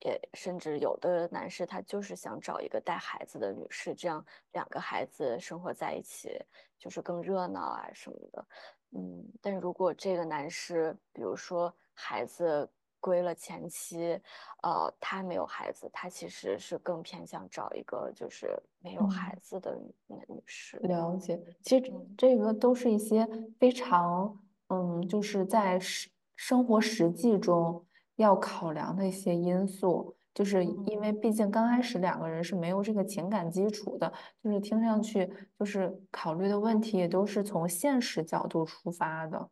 [0.00, 6.38] 也甚至有的男士他就是想找一个带孩子的女士，这样两个孩子生活在一起
[6.78, 8.46] 就是更热闹啊什么的。
[8.90, 12.70] 嗯，但如果这个男士，比如说孩子
[13.00, 14.20] 归了前妻，
[14.62, 19.40] 呃，他没有孩子，他其实是更偏向找一个就是没有孩嗯。
[19.40, 20.76] 子的女女士。
[20.78, 23.26] 了解，其实嗯这个都是一些
[23.58, 27.84] 非常，嗯，就是在实生活实际中
[28.16, 39.50] 要考量的一些因素，就是因为嗯，毕竟刚开始两个人是没有这个情感基础的，就是听上去就是考虑的问题也都是从现实角度出发的。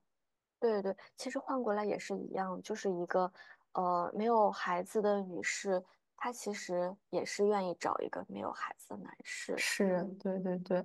[0.58, 3.30] 对对对，其实换过来也是一样，就是一个
[3.72, 5.82] 呃没有孩子的女士，
[6.16, 9.56] 她其实也是愿意找一个没有孩子的男士。
[9.58, 10.84] 是，对对对。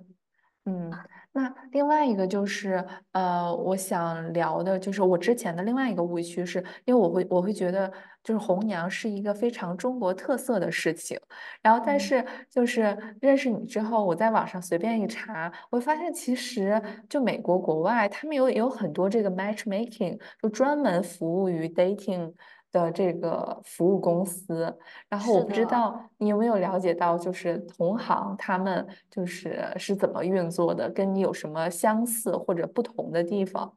[0.66, 0.90] 嗯，
[1.32, 11.18] 那另外一个就是，呃，我想聊的就是我之前的另外一个误区是，因为我会我会觉得就是红娘是一个非常中国特色的事情，
[11.60, 22.32] 然后但嗯，是就是认识你之后，我在网上随便一查，我发现其实就美国国外他们有有很多这个 matchmaking，就专门服务于 dating
[22.72, 24.76] 的这个服务公司。
[25.08, 25.64] 然后我不知。
[25.64, 33.76] 道你有没有了解到，就是同行他们就是是怎么运作的，跟你有什么相似或者不同的地方？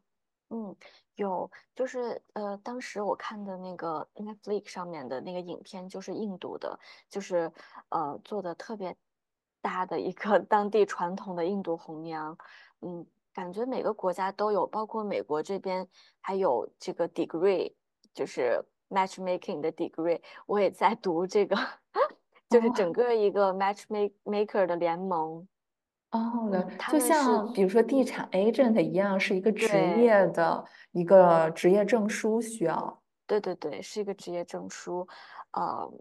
[0.49, 0.75] 嗯，
[1.15, 6.79] 有，就是呃，当时我看的那个 Netflix 上面的那个影片，就是印度的，
[7.09, 7.51] 就是
[7.89, 8.95] 呃做的特别
[9.61, 12.37] 大的一个 当地传统的印度红娘，
[12.81, 15.87] 嗯，感觉每个国家都有，包括美国这边
[16.19, 17.73] 还有这个 degree，
[18.13, 21.55] 就是 matchmaking 的 degree，我也在读这个，
[22.49, 25.47] 就是整哦个一个 matchmaker 的联盟，
[26.11, 26.49] 哦，
[26.91, 29.67] 就像比如说地产 agent 一样，是一个职。
[29.97, 33.01] 业的一个职业证书需要。
[33.27, 35.07] 对对对，是一个职业证书，
[35.51, 35.91] 呃，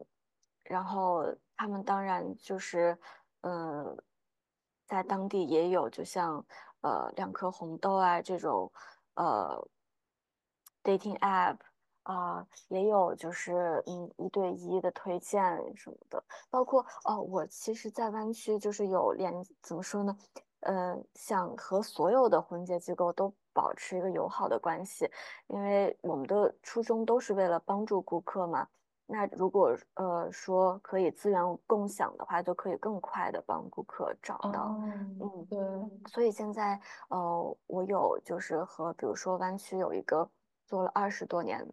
[0.64, 1.25] 然后
[1.57, 2.99] 他们当然就是，
[3.40, 3.97] 呃，
[4.87, 6.44] 在当地也有，就像
[6.83, 8.70] 呃两颗红豆啊这种，
[9.14, 9.66] 呃
[10.83, 11.57] ，dating app
[12.05, 15.40] 啊、也有就是嗯一对一的推荐
[15.77, 20.17] 什么的，包括哦，我其实，在湾区就是有联，怎么说呢？
[20.61, 25.11] 呃，想和所有的婚介机构都保持一个友好的关系。
[25.49, 28.67] 因为我们的初衷都是为了帮助顾客嘛。
[29.07, 34.62] 那如果呃说可以资源共享的话，就可以更快的帮顾客找到。
[34.62, 34.81] 哦，
[35.21, 35.59] 嗯，对，
[36.11, 40.27] 所以现在呃，我有就是和比如说湾区有一个
[40.66, 41.66] 做了二十多年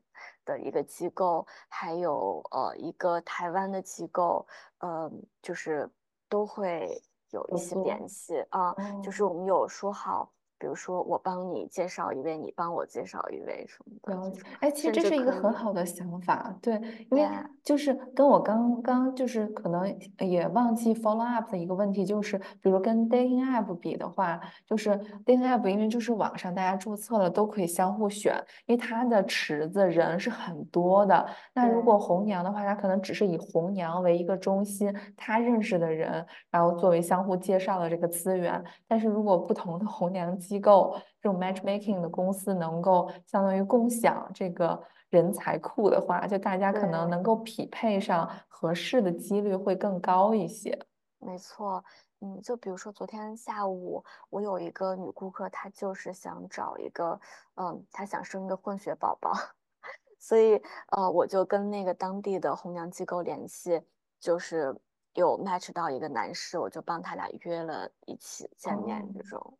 [0.46, 4.48] 的一个机构，还有呃一个台湾的机构，
[4.80, 5.90] 呃，就是
[6.30, 7.76] 都会有一些。
[7.76, 9.30] 联系啊，就是哦。
[9.30, 10.32] 我们有说好。
[10.62, 17.28] 比如说，我帮你介绍一位，你帮我介绍一位什么的，哎，其实这是一个，很好的想法，对，因为
[17.64, 24.92] 就是跟我刚刚就是可能也忘记 follow up 的一个问题，就是比如跟 dating app 比的话，就是
[25.26, 28.36] dating app 因为就是网上大家注册了都可以相互选，
[28.68, 31.26] 因为它的池子人是很多的。
[31.56, 38.64] 那如果红娘的话，它可能只是以红娘为一个中心，他认识的人，然后作为相互介绍的这个资源。
[38.88, 50.78] 但是如果不同的红娘机构，这种 matchmaking 的公司能够相当于共享这个人才库的话，就大家可能，能够匹配上合适的几率会更高一些。
[51.20, 51.82] 没错，
[52.20, 57.18] 嗯，就比如说昨天下午，我有一个女顾客，她就是想找一个，
[57.56, 59.32] 嗯，她想生一个混血宝宝，
[60.20, 63.82] 所以呃，我就跟那个当地的红娘机构联系，
[64.20, 64.76] 就是
[65.14, 69.58] 有 match 到一个男士，我就帮他俩约了一起见面，哦，这种，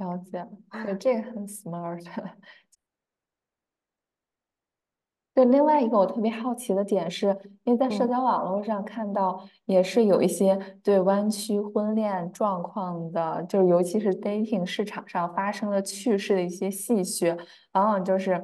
[0.00, 0.46] 了解，
[0.84, 2.02] 对，这个很 smart。
[5.32, 7.28] 对，另外一个我特别好奇的点是，
[7.62, 8.08] 因为在社嗯。
[8.08, 17.38] 交网络上看到，也是有一些对湾区婚恋状况的，就是尤其是 dating 市场上发生的趣事的一些戏谑，
[17.74, 18.42] 往往就是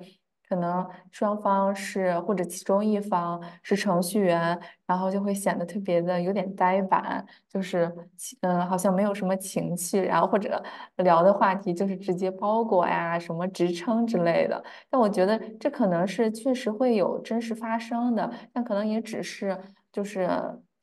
[0.48, 7.92] 可能双方是或者其中一方是程序员，然后就会显得特别的有点呆板，就是
[8.42, 10.62] 嗯好像没有什么情趣，然后或者
[10.96, 14.62] 聊的话题就是直接包裹呀、什么职称之类的。
[14.88, 19.58] 但我觉得这可能是确实会有真实发生的，但可能也只是
[19.92, 20.28] 就是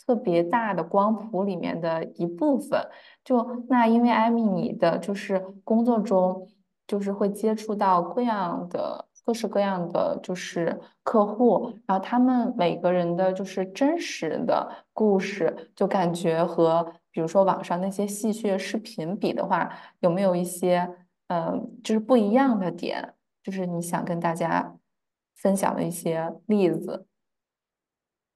[0.06, 2.86] 特别大的光谱里面的一部分。
[3.24, 6.46] 就那因为艾米你的就是工作中
[6.86, 20.80] 就是会接触到各样的各式各样的就是客户，然后他们每个人的就是真实的故事，就感觉和比如说网上那些戏谑视频比的话，有没有一些
[21.28, 23.14] 嗯、呃就是不一样的点？
[23.44, 24.76] 就是你想跟大家
[25.36, 27.08] 分享的一些例子。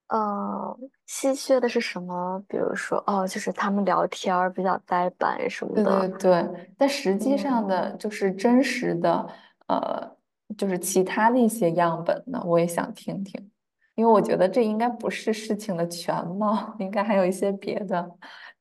[0.09, 2.41] 呃，稀缺的是什么？
[2.47, 6.17] 比如说，哦，就是他们聊天儿比较呆板什么的对对的。
[6.17, 9.27] 对，但实际上的嗯，就是真实的，
[9.67, 10.16] 呃，
[10.55, 13.51] 就是其他的一些样本呢，我也想听听，
[13.95, 18.09] 因为我觉得这应该不是事情的全貌，应该还有一些别的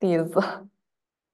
[0.00, 0.40] 例子。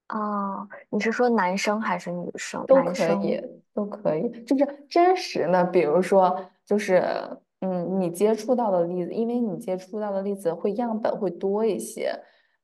[0.08, 2.64] 啊， 你是说男生还是女生？
[2.66, 3.40] 都，可以，
[3.72, 7.02] 都可以，就是真实的，比如说，就是
[7.60, 12.12] 嗯，你接触到的例子，因为你接触到的例子会样本会多一些，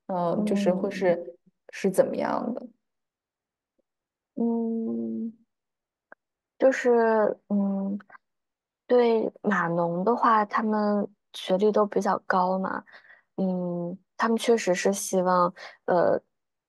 [0.08, 1.34] 嗯、就是会嗯是
[1.70, 2.66] 是怎么样的？
[4.34, 5.32] 嗯，
[6.58, 7.98] 就是嗯，
[8.86, 12.82] 对码农的话，他们学历都比较高嘛，
[13.36, 15.52] 嗯，他们确实是希望。
[15.86, 16.20] 呃。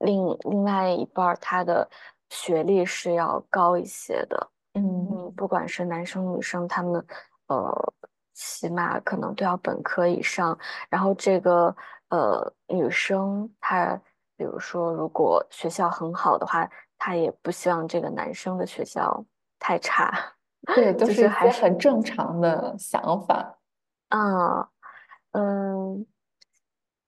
[0.02, 1.86] 另另外一半儿他的
[2.30, 4.50] 学历是要高一些的。
[4.76, 7.06] 嗯，嗯，不管是男生女生，他们
[7.48, 7.94] 呃，
[8.34, 10.58] 起码可能都要本科以上。
[10.90, 11.76] 然后这个
[12.12, 13.94] 呃，女生她，
[14.38, 16.66] 比如说如果学校很好的话，
[16.98, 19.22] 她也不希望这个男生的学校
[19.60, 20.12] 太差，
[20.76, 23.60] 对，都就是还是很正常的想法。
[24.10, 24.70] 啊，
[25.32, 26.06] 嗯，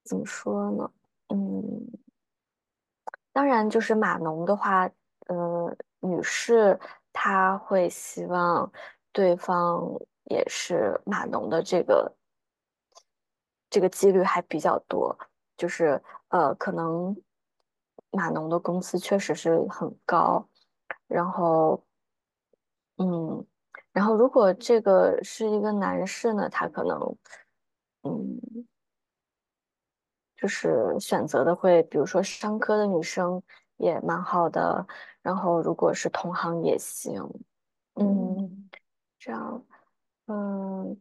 [0.04, 0.92] 怎么说呢？
[1.30, 1.88] 嗯。
[3.34, 4.90] 当然，就是码农的话，
[5.28, 6.78] 呃，女士
[7.14, 8.70] 她会希望
[9.14, 9.82] 对方
[10.26, 12.14] 也是码农的，这个
[13.70, 15.18] 这个几率还比较多。
[15.58, 17.16] 就是呃，可能
[18.12, 20.46] 码农的工资确实是很高，
[21.08, 21.82] 然后
[23.02, 23.46] 嗯，
[23.94, 27.00] 然后如果这个是一个男士呢，他可能
[28.04, 28.66] 嗯。
[30.38, 33.42] 就是选择的会，比如说商科的女生
[33.78, 34.86] 也蛮好的，
[35.22, 37.22] 然后如果是同行也行，
[37.96, 38.70] 嗯，嗯，
[39.20, 39.64] 这样，
[40.28, 41.00] 嗯，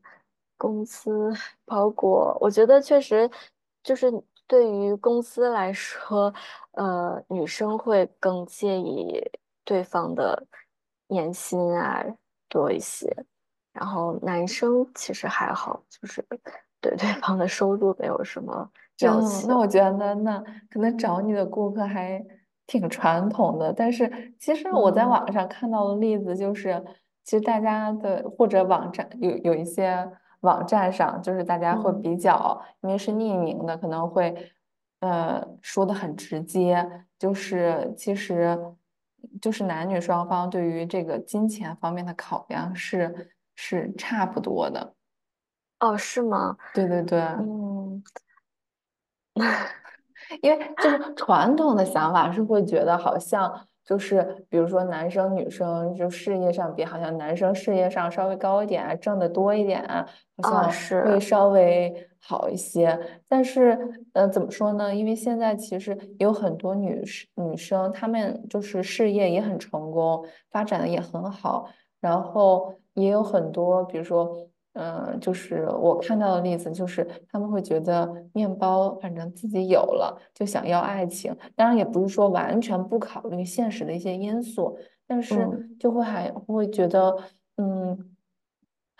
[0.58, 1.32] 公司
[1.64, 3.30] 包裹，我觉得确实
[3.82, 4.12] 就是
[4.46, 6.32] 对于公司来说，
[6.72, 9.22] 呃，女生会更介意
[9.64, 10.46] 对方的
[11.10, 12.02] 年薪啊
[12.48, 13.14] 多一些，
[13.72, 16.24] 然后男生其实还好，就是
[16.80, 18.70] 对对方的收入没有什么
[19.00, 19.44] 要真的吗？
[19.48, 19.56] 那。
[19.58, 20.38] 我觉得那
[20.70, 22.24] 可能找你的顾客还
[22.66, 26.82] 挺传统的，但是其实我在嗯网上看到的例子就是，
[27.24, 32.00] 其实大家的或者网站有有一些网站上，就是大家会嗯。
[32.02, 34.52] 比较，因为是匿名的，可能会
[35.00, 36.86] 呃说的很直接，
[37.18, 38.58] 就是其实
[39.40, 44.94] 就是男女双方对于这个金钱方面的考量是是差不多的。
[45.80, 46.56] 哦，是吗？
[46.74, 47.20] 对对对。
[47.20, 48.02] 嗯
[50.42, 60.06] 因为就是传统的想法是会觉得好像就是比如说男生女生就事业上比，好像男生事业上稍微高一点啊，挣得多一点啊，
[60.42, 62.98] 好像是会，稍微好一些。
[63.26, 63.76] 但是
[64.12, 64.94] 呃，怎么说呢？
[64.94, 71.68] 因为现在其实有很多女士女生，她们就是事业也很成功，发展的也很好，
[72.00, 74.46] 然后也有很多，比如说。
[74.74, 81.36] 嗯，就是我看到的例子，就是他们会觉得面包反正自己有了，就想要爱情。
[81.56, 84.78] 当然，也不是说完全不考虑现实的一些因素，
[85.08, 87.16] 但是嗯就会还会觉得，
[87.56, 87.98] 嗯，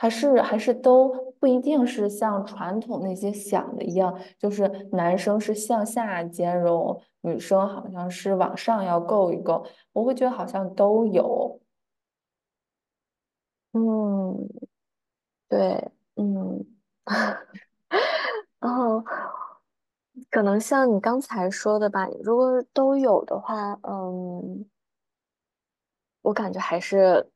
[0.00, 9.62] 还是还是都不一定是像传统那些想的一样，就是男生是向下兼容，女生好像是往上要够一够。
[9.92, 11.60] 我会觉得好像都有。
[13.72, 14.48] 嗯，
[15.50, 16.64] 对，嗯，
[18.58, 19.04] 然后
[20.30, 24.64] 可能像你刚才说的吧，如果都有的话，嗯，
[26.22, 27.30] 我感觉还是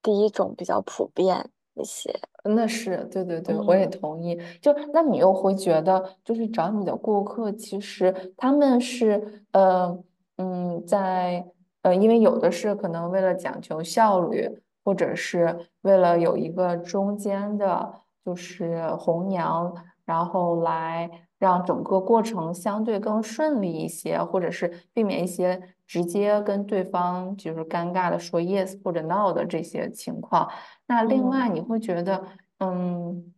[0.00, 2.12] 第一种比较普遍一些。
[2.44, 4.38] 那是，对对对，我也嗯同意。
[4.60, 9.98] 就那你又会觉得，就是找你的顾客，其实他们是，呃，
[10.38, 11.44] 嗯，在
[11.82, 14.48] 呃，因为有的是可能为了讲求效率，
[14.84, 30.50] 或者是为了有一个中间的，就是红娘，然后来让整个过程相对更顺利一些，或者是避免一些直接跟对方就是尴尬的说 yes 或者 no 的这些情况。
[30.86, 31.54] 那另外嗯。
[31.54, 32.24] 你会觉得，
[32.58, 33.32] 嗯，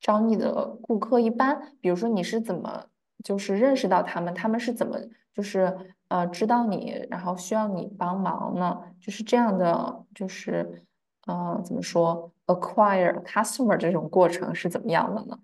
[0.00, 2.86] 找你的顾客一般，比如说你是怎么
[3.22, 4.98] 就是认识到他们，他们是怎么
[5.32, 5.76] 就是
[6.08, 8.80] 呃知道你，然后需要你帮忙呢？
[9.00, 10.84] 就是这样的，就是
[11.26, 15.38] 呃怎么说，acquire customer 这种过程是怎么样的呢？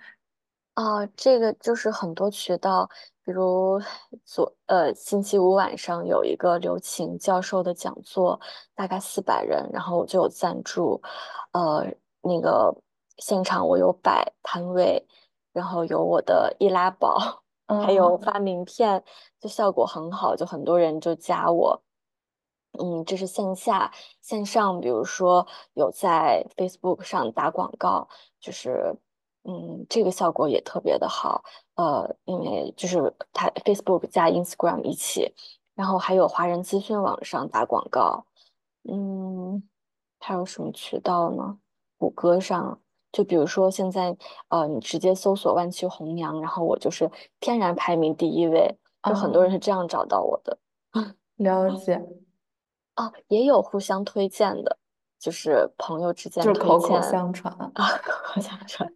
[0.75, 2.89] 啊，这个就是很多渠道，
[3.25, 3.81] 比如
[4.25, 8.41] 昨呃星期五晚上有一个刘擎教授的讲座，
[8.75, 11.03] 大概四百人，然后我就有赞助，
[11.53, 11.85] 呃，
[12.23, 12.75] 那个
[13.19, 15.07] 现场我有摆摊位，
[15.53, 17.43] 然后有我的易拉宝，
[17.85, 19.05] 还有嗯发名片，
[19.39, 21.83] 就效果很好，就很多人就加我。
[22.79, 23.93] 嗯，这是线下，
[24.23, 28.09] 线上，比如说有在 Facebook 上打广告，
[28.41, 28.97] 就是
[29.45, 31.43] 嗯，这个效果也特别的好。
[31.75, 35.33] 呃，因为就是它 Facebook 加 Instagram 一起，
[35.75, 38.27] 然后还有华人资讯网上打广告。
[38.85, 39.63] 嗯，
[40.19, 41.59] 还有什么渠道呢？
[41.99, 42.81] 谷歌上，
[43.13, 44.17] 就比如说现在
[44.49, 47.11] 呃，你直接搜索“万曲红娘”，然后我就是
[47.41, 50.59] 天然排名第一位，就很多人啊，是这样找到我的。
[51.37, 51.95] 了解，
[52.97, 54.79] 哦，也有互相推荐的，
[55.21, 57.55] 就是朋友之间就是 口口相传。
[57.55, 57.71] 啊，
[58.03, 58.91] 口口相传，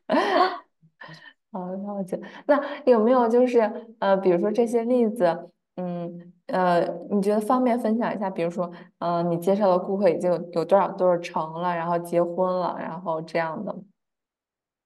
[1.52, 2.20] 好，了解。
[2.46, 3.60] 那有没有就是
[4.00, 8.28] 呃，比如说这些例子，嗯呃，你觉得方便分享一下？
[8.28, 13.76] 比如说，嗯、你介绍的顾客已经有有多少多少成了，然后结婚了，然后这样的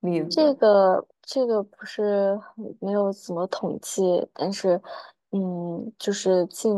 [0.01, 0.53] 例子这。
[0.55, 2.41] 个这个不是
[2.80, 4.80] 没有怎么统计，但是，
[5.32, 6.74] 嗯，就是近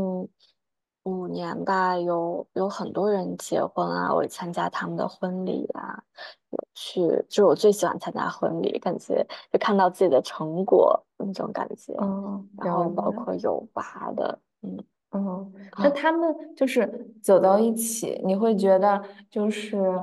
[1.04, 6.02] 五年吧，有有很多人结婚啊，我参加他们的婚礼啊，
[6.50, 13.10] 有去，就是我最喜欢参加婚礼，感觉就看到自己的成果那种感觉，嗯，然后包。
[13.10, 14.78] 括有娃的，嗯
[15.12, 20.00] 嗯，那啊，他们就是走到一起，你会觉得就是，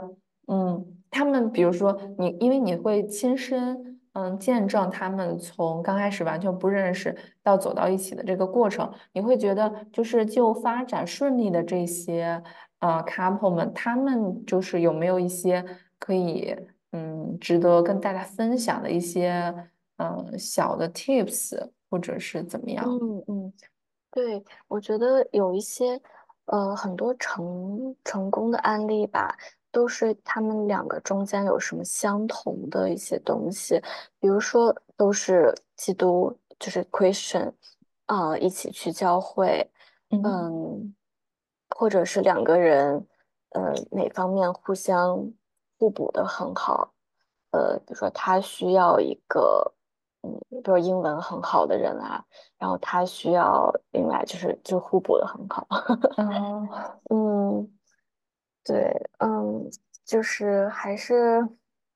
[0.47, 12.41] 嗯，他们比如说你，因为你会亲身嗯见证他们从刚开始完全不认识到走到一起的这个过程，你会觉得就是就发展顺利的这些
[12.80, 15.63] 呃 couple 们，他们就是有没有一些
[15.99, 16.55] 可以
[16.93, 19.53] 嗯值得跟大家分享的一些
[19.97, 22.84] 嗯小的 tips，或者是怎么样？
[22.88, 23.53] 嗯嗯。
[24.09, 26.01] 对，我觉得有一些，
[26.45, 29.38] 呃，很多成成功的案例吧，
[29.72, 33.82] 都是他们两个中间有什么相同的一些东西，
[34.20, 37.53] 比如说都是基督，就是 Christian，
[38.05, 39.70] 啊、一起去教会，
[40.09, 40.95] 嗯嗯，
[41.76, 43.05] 或者是两个人，
[43.49, 45.32] 呃，哪方面互相
[45.78, 46.93] 互补的很好，
[47.51, 49.74] 呃，比如说他需要一个，
[50.24, 52.24] 嗯，比如说英文很好的人啊。
[52.59, 55.68] 然后他需要另外就是就互补的很好。
[56.18, 56.68] 嗯
[57.11, 57.76] 嗯，
[58.68, 59.70] 对，嗯，
[60.05, 61.39] 就是还是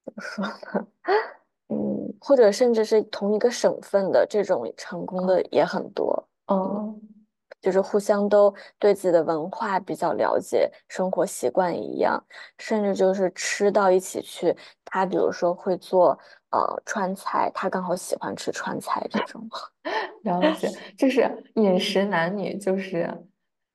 [0.06, 0.88] 怎么说呢？
[1.70, 6.28] 嗯，或者甚至是同一个省份的这种成功的哦也很多。
[6.48, 6.96] 嗯，哦
[7.62, 12.24] 就是互相都对自己的文化比较了解，生活习惯一样，
[12.58, 14.56] 甚至就是吃到一起去。
[14.84, 16.18] 他比如说会做
[16.50, 19.48] 呃川菜，他刚好喜欢吃川菜这种。
[20.24, 23.08] 了解，就是饮食男女，就是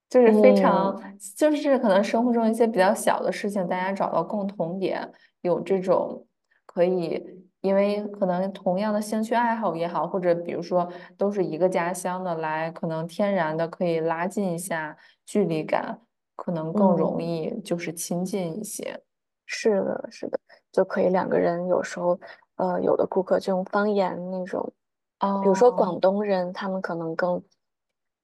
[0.09, 5.11] 就是非常，嗯，就是可能生活中一些比较小的事情，大家找到共同点，
[5.43, 6.27] 有这种
[6.65, 7.23] 可以，
[7.61, 10.89] 因为可能同样的兴趣爱好也好，或者比如说
[11.19, 16.01] 都是一个家乡的，来可能天然的可以拉近一下距离感，
[16.37, 19.03] 可能更容嗯，易就是亲近一些。
[19.47, 20.39] 是的，是的，
[20.73, 22.19] 就可以两个人有时候，
[22.57, 24.73] 呃，有的顾客就用方言那种，
[25.41, 27.43] 比如说哦，广东人，他们可能更，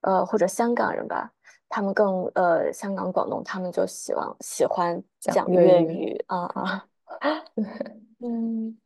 [0.03, 1.33] 呃，或者香港人吧，
[1.75, 6.23] 他们更，呃，香港、广东，他们就喜欢喜欢讲讲粤语。
[6.27, 6.85] 啊啊，
[8.21, 8.77] 嗯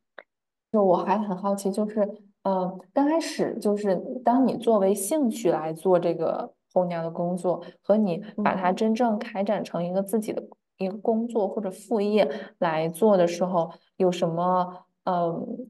[0.70, 2.08] 就我还很好奇，就是
[2.44, 8.76] 呃，刚开始就是当你作为兴趣来做这个红娘的工作，和你把它嗯。
[8.76, 10.40] 真正开展成一个自己的
[10.78, 15.68] 一个工作或者副业来做的时候，有什么嗯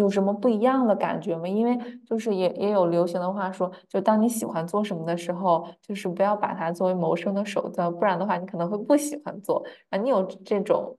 [0.00, 1.46] 有什么不一样的感觉吗？
[1.46, 9.62] 因为就是也也有流行的话说，就当你喜欢做什么的时候，就是不要把它作为谋生的手段，不然的话你可能会不喜欢做。
[9.90, 10.96] 啊，你有这种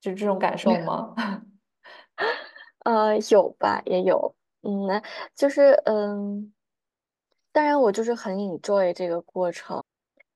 [0.00, 1.14] 就这种感受吗？
[2.84, 5.02] 呃，有吧，也有，嗯，那
[5.34, 6.52] 就是嗯，
[7.52, 9.84] 当然我就是很 enjoy 这个过程，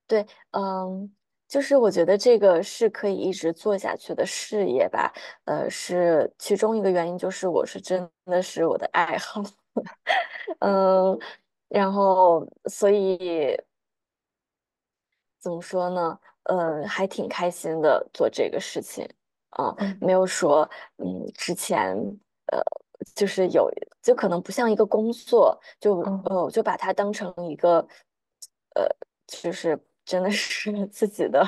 [0.07, 1.11] 对，嗯，
[1.55, 5.13] 就是我觉得这个是可以一直做下去的事业吧，
[5.45, 9.41] 呃，是其中一个原因，就是我是真的是我的爱好，
[10.59, 11.17] 嗯，
[11.69, 13.57] 然后所以
[15.39, 16.19] 怎么说呢？
[16.43, 19.09] 呃，还挺开心的做这个事情
[19.51, 21.97] 啊，没嗯有说嗯之前
[22.47, 22.61] 呃
[23.15, 23.71] 就是有
[24.03, 27.79] 就可能不像一个工作，就就把它当成一个
[28.75, 28.89] 呃
[29.29, 31.47] 就是真的是 自己的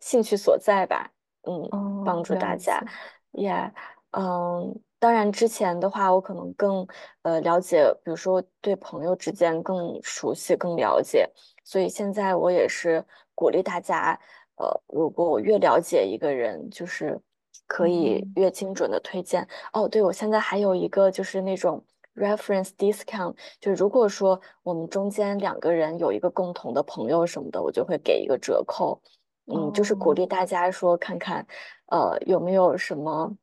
[0.00, 1.10] 兴趣所在吧，
[1.42, 2.82] 嗯，哦，帮助大家，
[3.32, 3.52] 也
[4.12, 4.80] 嗯。
[5.00, 6.86] 当然，之前的话，我可能更
[7.22, 11.26] 呃了解，比如说对朋友之间更熟悉、更了解，
[11.64, 13.02] 所以现在我也是
[13.34, 14.20] 鼓励大家，
[14.56, 17.18] 呃，如果我越了解一个人，就是
[17.66, 19.48] 可以嗯越精准的推荐。
[19.72, 21.82] 哦，对，我现在还有一个就是那种
[22.14, 29.00] reference discount，就如果说我们中间两个人有一个共同的朋友什么的，我就会给一个折扣。
[29.52, 31.46] 嗯，就是鼓哦，励大家说看看，
[31.86, 33.36] 呃，有没有什么。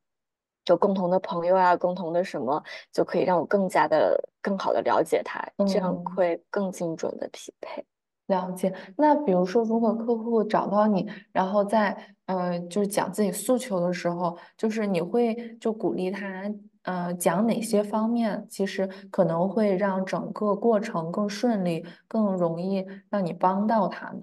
[0.64, 2.62] 就共同的朋友啊，共同的什么，
[2.92, 7.82] 就可以让我更加的、更好的了解他，这样嗯，会更精准的匹配。
[8.26, 8.74] 了解。
[8.98, 11.96] 那比如说，如果客户找到你，然后在
[12.26, 16.42] 呃，就是讲自己诉求的时候，就是你会就鼓励他，
[16.88, 24.22] 呃，讲哪些方面，其实可能会让整个过程更顺利，更容易让你帮到他呢？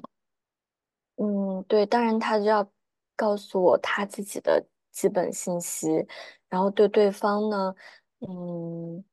[1.17, 2.67] 嗯，对，当然他就要
[3.15, 6.07] 告诉我他自己的基本信息，
[6.49, 7.75] 然后对对方呢，
[8.21, 9.03] 嗯，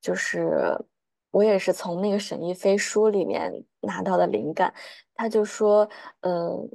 [0.00, 0.78] 就是
[1.32, 4.72] 我也是从那个沈亦菲书里面拿到的灵感。
[5.16, 5.88] 他就说，
[6.20, 6.70] 嗯，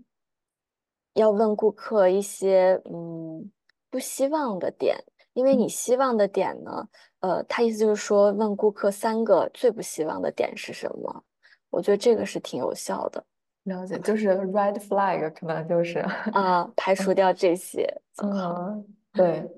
[1.13, 3.49] 要问顾客一些嗯
[3.89, 5.01] 不希望的点，
[5.39, 6.85] 因为你希望的点呢，
[7.21, 11.23] 呃，他意思就是说问顾客三个最不希望的点是什么。
[11.69, 13.23] 我觉得这个是挺有效的。
[13.63, 15.99] 了解，就是 red flag，可能就是
[16.33, 17.87] 啊，排除掉这些
[18.17, 18.53] 就好。
[18.53, 19.49] 嗯，对，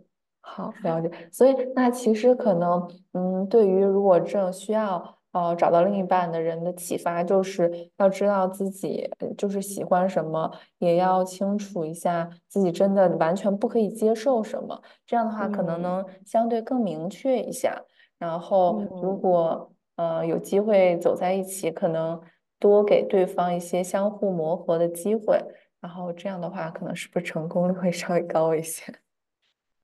[0.42, 1.10] 好，了解。
[1.32, 14.82] 所以那其实可能，嗯，对于如果正需要呃找到另一半的人的启发，就是要知道自己就是喜欢什么，也要清楚一下自己真的完全不可以接受什么。
[15.06, 17.82] 这样的话，可能嗯能相对更明确一下。
[18.18, 19.18] 然后，如嗯。
[19.18, 22.22] 果呃有机会走在一起，可能
[22.60, 25.40] 多给对方一些相互磨合的机会。
[25.80, 28.94] 然后这样的话，可能是不是成功率会稍微高一些？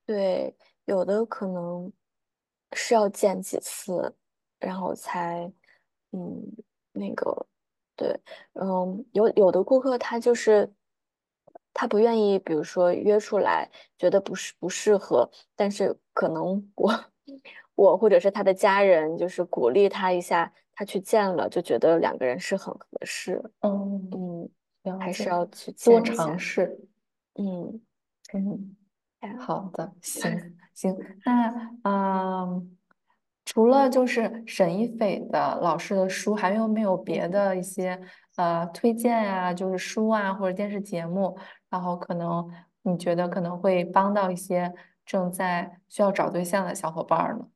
[0.05, 1.91] 对，有的可能
[2.73, 4.15] 是要见几次，
[4.59, 5.51] 然后才，
[6.11, 6.41] 嗯，
[6.93, 7.45] 那个，
[7.95, 8.19] 对，
[8.53, 10.71] 嗯，有有的顾客他就是
[11.73, 16.91] 他不愿意，比如说约出来，觉得不是不适合，但是可能我
[17.75, 24.09] 我或者是他的家人，就是鼓励他一下，他去见了，就觉得两个人是很合适，嗯，
[24.83, 26.79] 嗯，还是，要去多尝试。
[27.35, 27.79] 嗯，
[28.33, 28.75] 嗯，
[29.19, 30.95] 哎好的，行行。
[31.23, 32.76] 那嗯，
[33.47, 37.25] 除了就是沈一斐的老师的书，还有没有别。
[37.29, 37.97] 的一些
[38.35, 41.37] 呃推荐呀、就是书啊或者电视节目，
[41.69, 42.45] 然后可能
[42.81, 44.73] 你觉得可能会帮到一些
[45.05, 47.47] 正在需要找对象的小伙伴呢？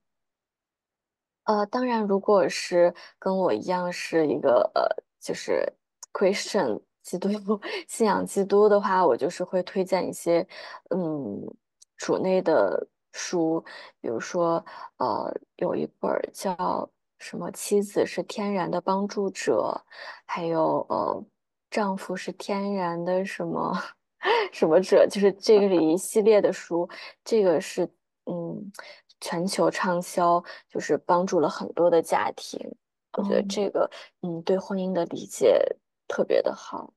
[1.43, 4.87] 呃，当然，如果是跟我一样是一个呃，
[5.19, 5.73] 就是
[6.13, 7.29] Christian 基督
[7.87, 10.47] 信仰基督的话，我就是会推荐一些
[10.89, 11.53] 嗯
[11.97, 13.63] 主内的书，
[13.99, 14.63] 比如说
[14.97, 16.89] 呃有一本儿叫
[17.19, 19.83] 什么《妻子是天然的帮助者》，
[20.25, 21.23] 还有呃
[21.69, 23.77] 丈夫是天然的什么
[24.51, 26.89] 什么者，就是这个里一系列的书，
[27.23, 27.85] 这个是
[28.25, 28.71] 嗯
[29.19, 32.59] 全球畅销，就是帮助了很多的家庭。
[33.13, 33.89] 我觉得哦，这个
[34.21, 35.61] 嗯对婚姻的理解
[36.07, 36.93] 特别的好。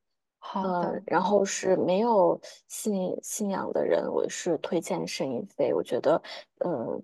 [0.52, 5.72] 呃，然后是没有信信仰的人，我是推荐沈一菲。
[5.74, 6.20] 我觉得，
[6.64, 7.02] 嗯，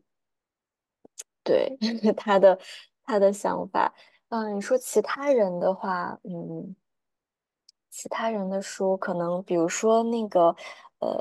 [1.45, 1.77] 对
[2.17, 2.59] 他的
[3.05, 3.93] 他的想法，
[4.29, 6.75] 嗯，你说其他人的话，嗯。
[7.93, 10.55] 其他人的书，可能比如说那个
[11.01, 11.19] 呃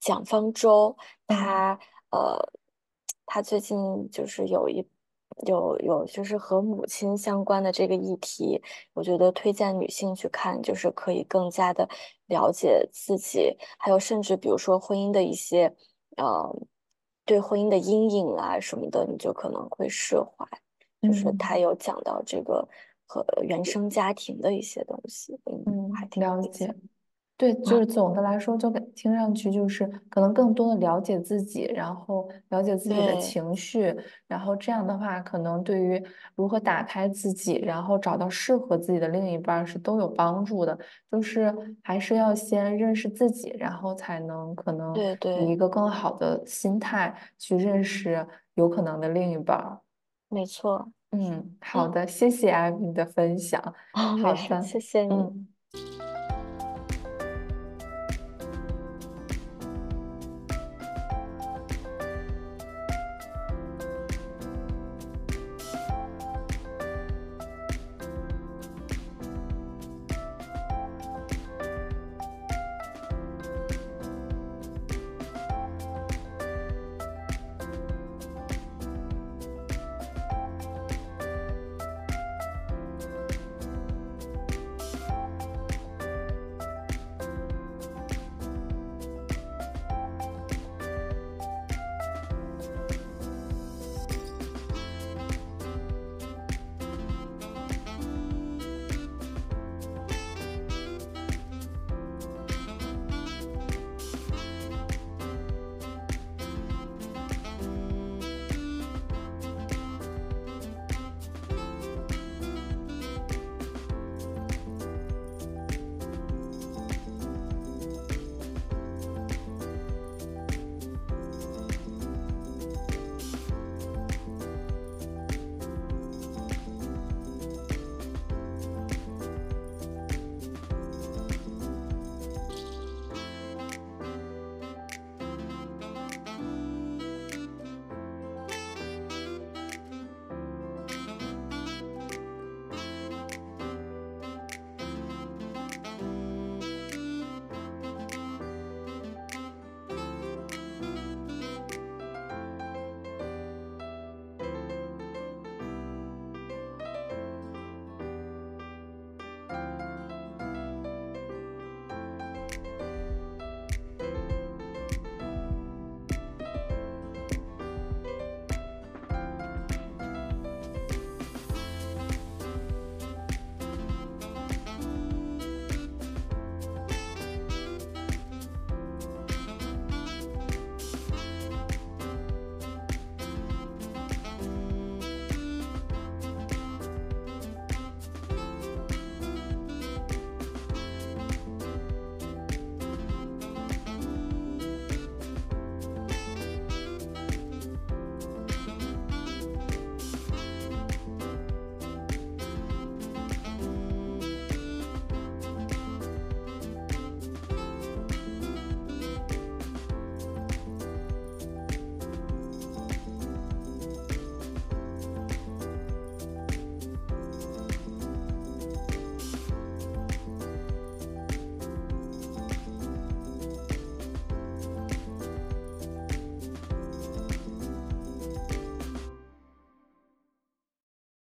[0.00, 1.78] 蒋方舟，嗯他
[2.10, 2.38] 呃
[3.26, 4.86] 他最近就是有一
[5.46, 8.60] 有有就是和母亲相关的这个议题，
[8.94, 11.88] 我觉得推荐女性去看，就是可以更加的
[12.26, 15.74] 了解自己，还有甚至比如说婚姻的一些
[16.16, 16.54] 呃
[17.24, 20.46] 对婚姻的阴影啊什么的，你就可能会释怀。
[21.02, 21.60] 就是他嗯。
[21.60, 22.68] 有讲到这个
[23.06, 26.72] 和原生家庭的一些东西，嗯，还嗯，挺了解。
[27.42, 33.92] 对，就啊，是总的来说，就感听上去就是可能更多的了解自己，然后了解自己的对情绪，
[34.28, 36.00] 然后这样的话，可能对于
[36.36, 40.78] 如何打开自己，然后找到适合自己的另一半儿是都有帮助的。
[41.10, 48.24] 就是还是要先认识自己，然后才能可能以一对对，个更好的心态去认识
[48.54, 49.80] 有可能的另一半儿。
[50.28, 50.88] 没错。
[51.10, 53.60] 嗯，好啊的，谢谢艾米的分享。
[53.94, 55.12] 啊，没事，好的，谢谢你。
[55.12, 55.48] 嗯。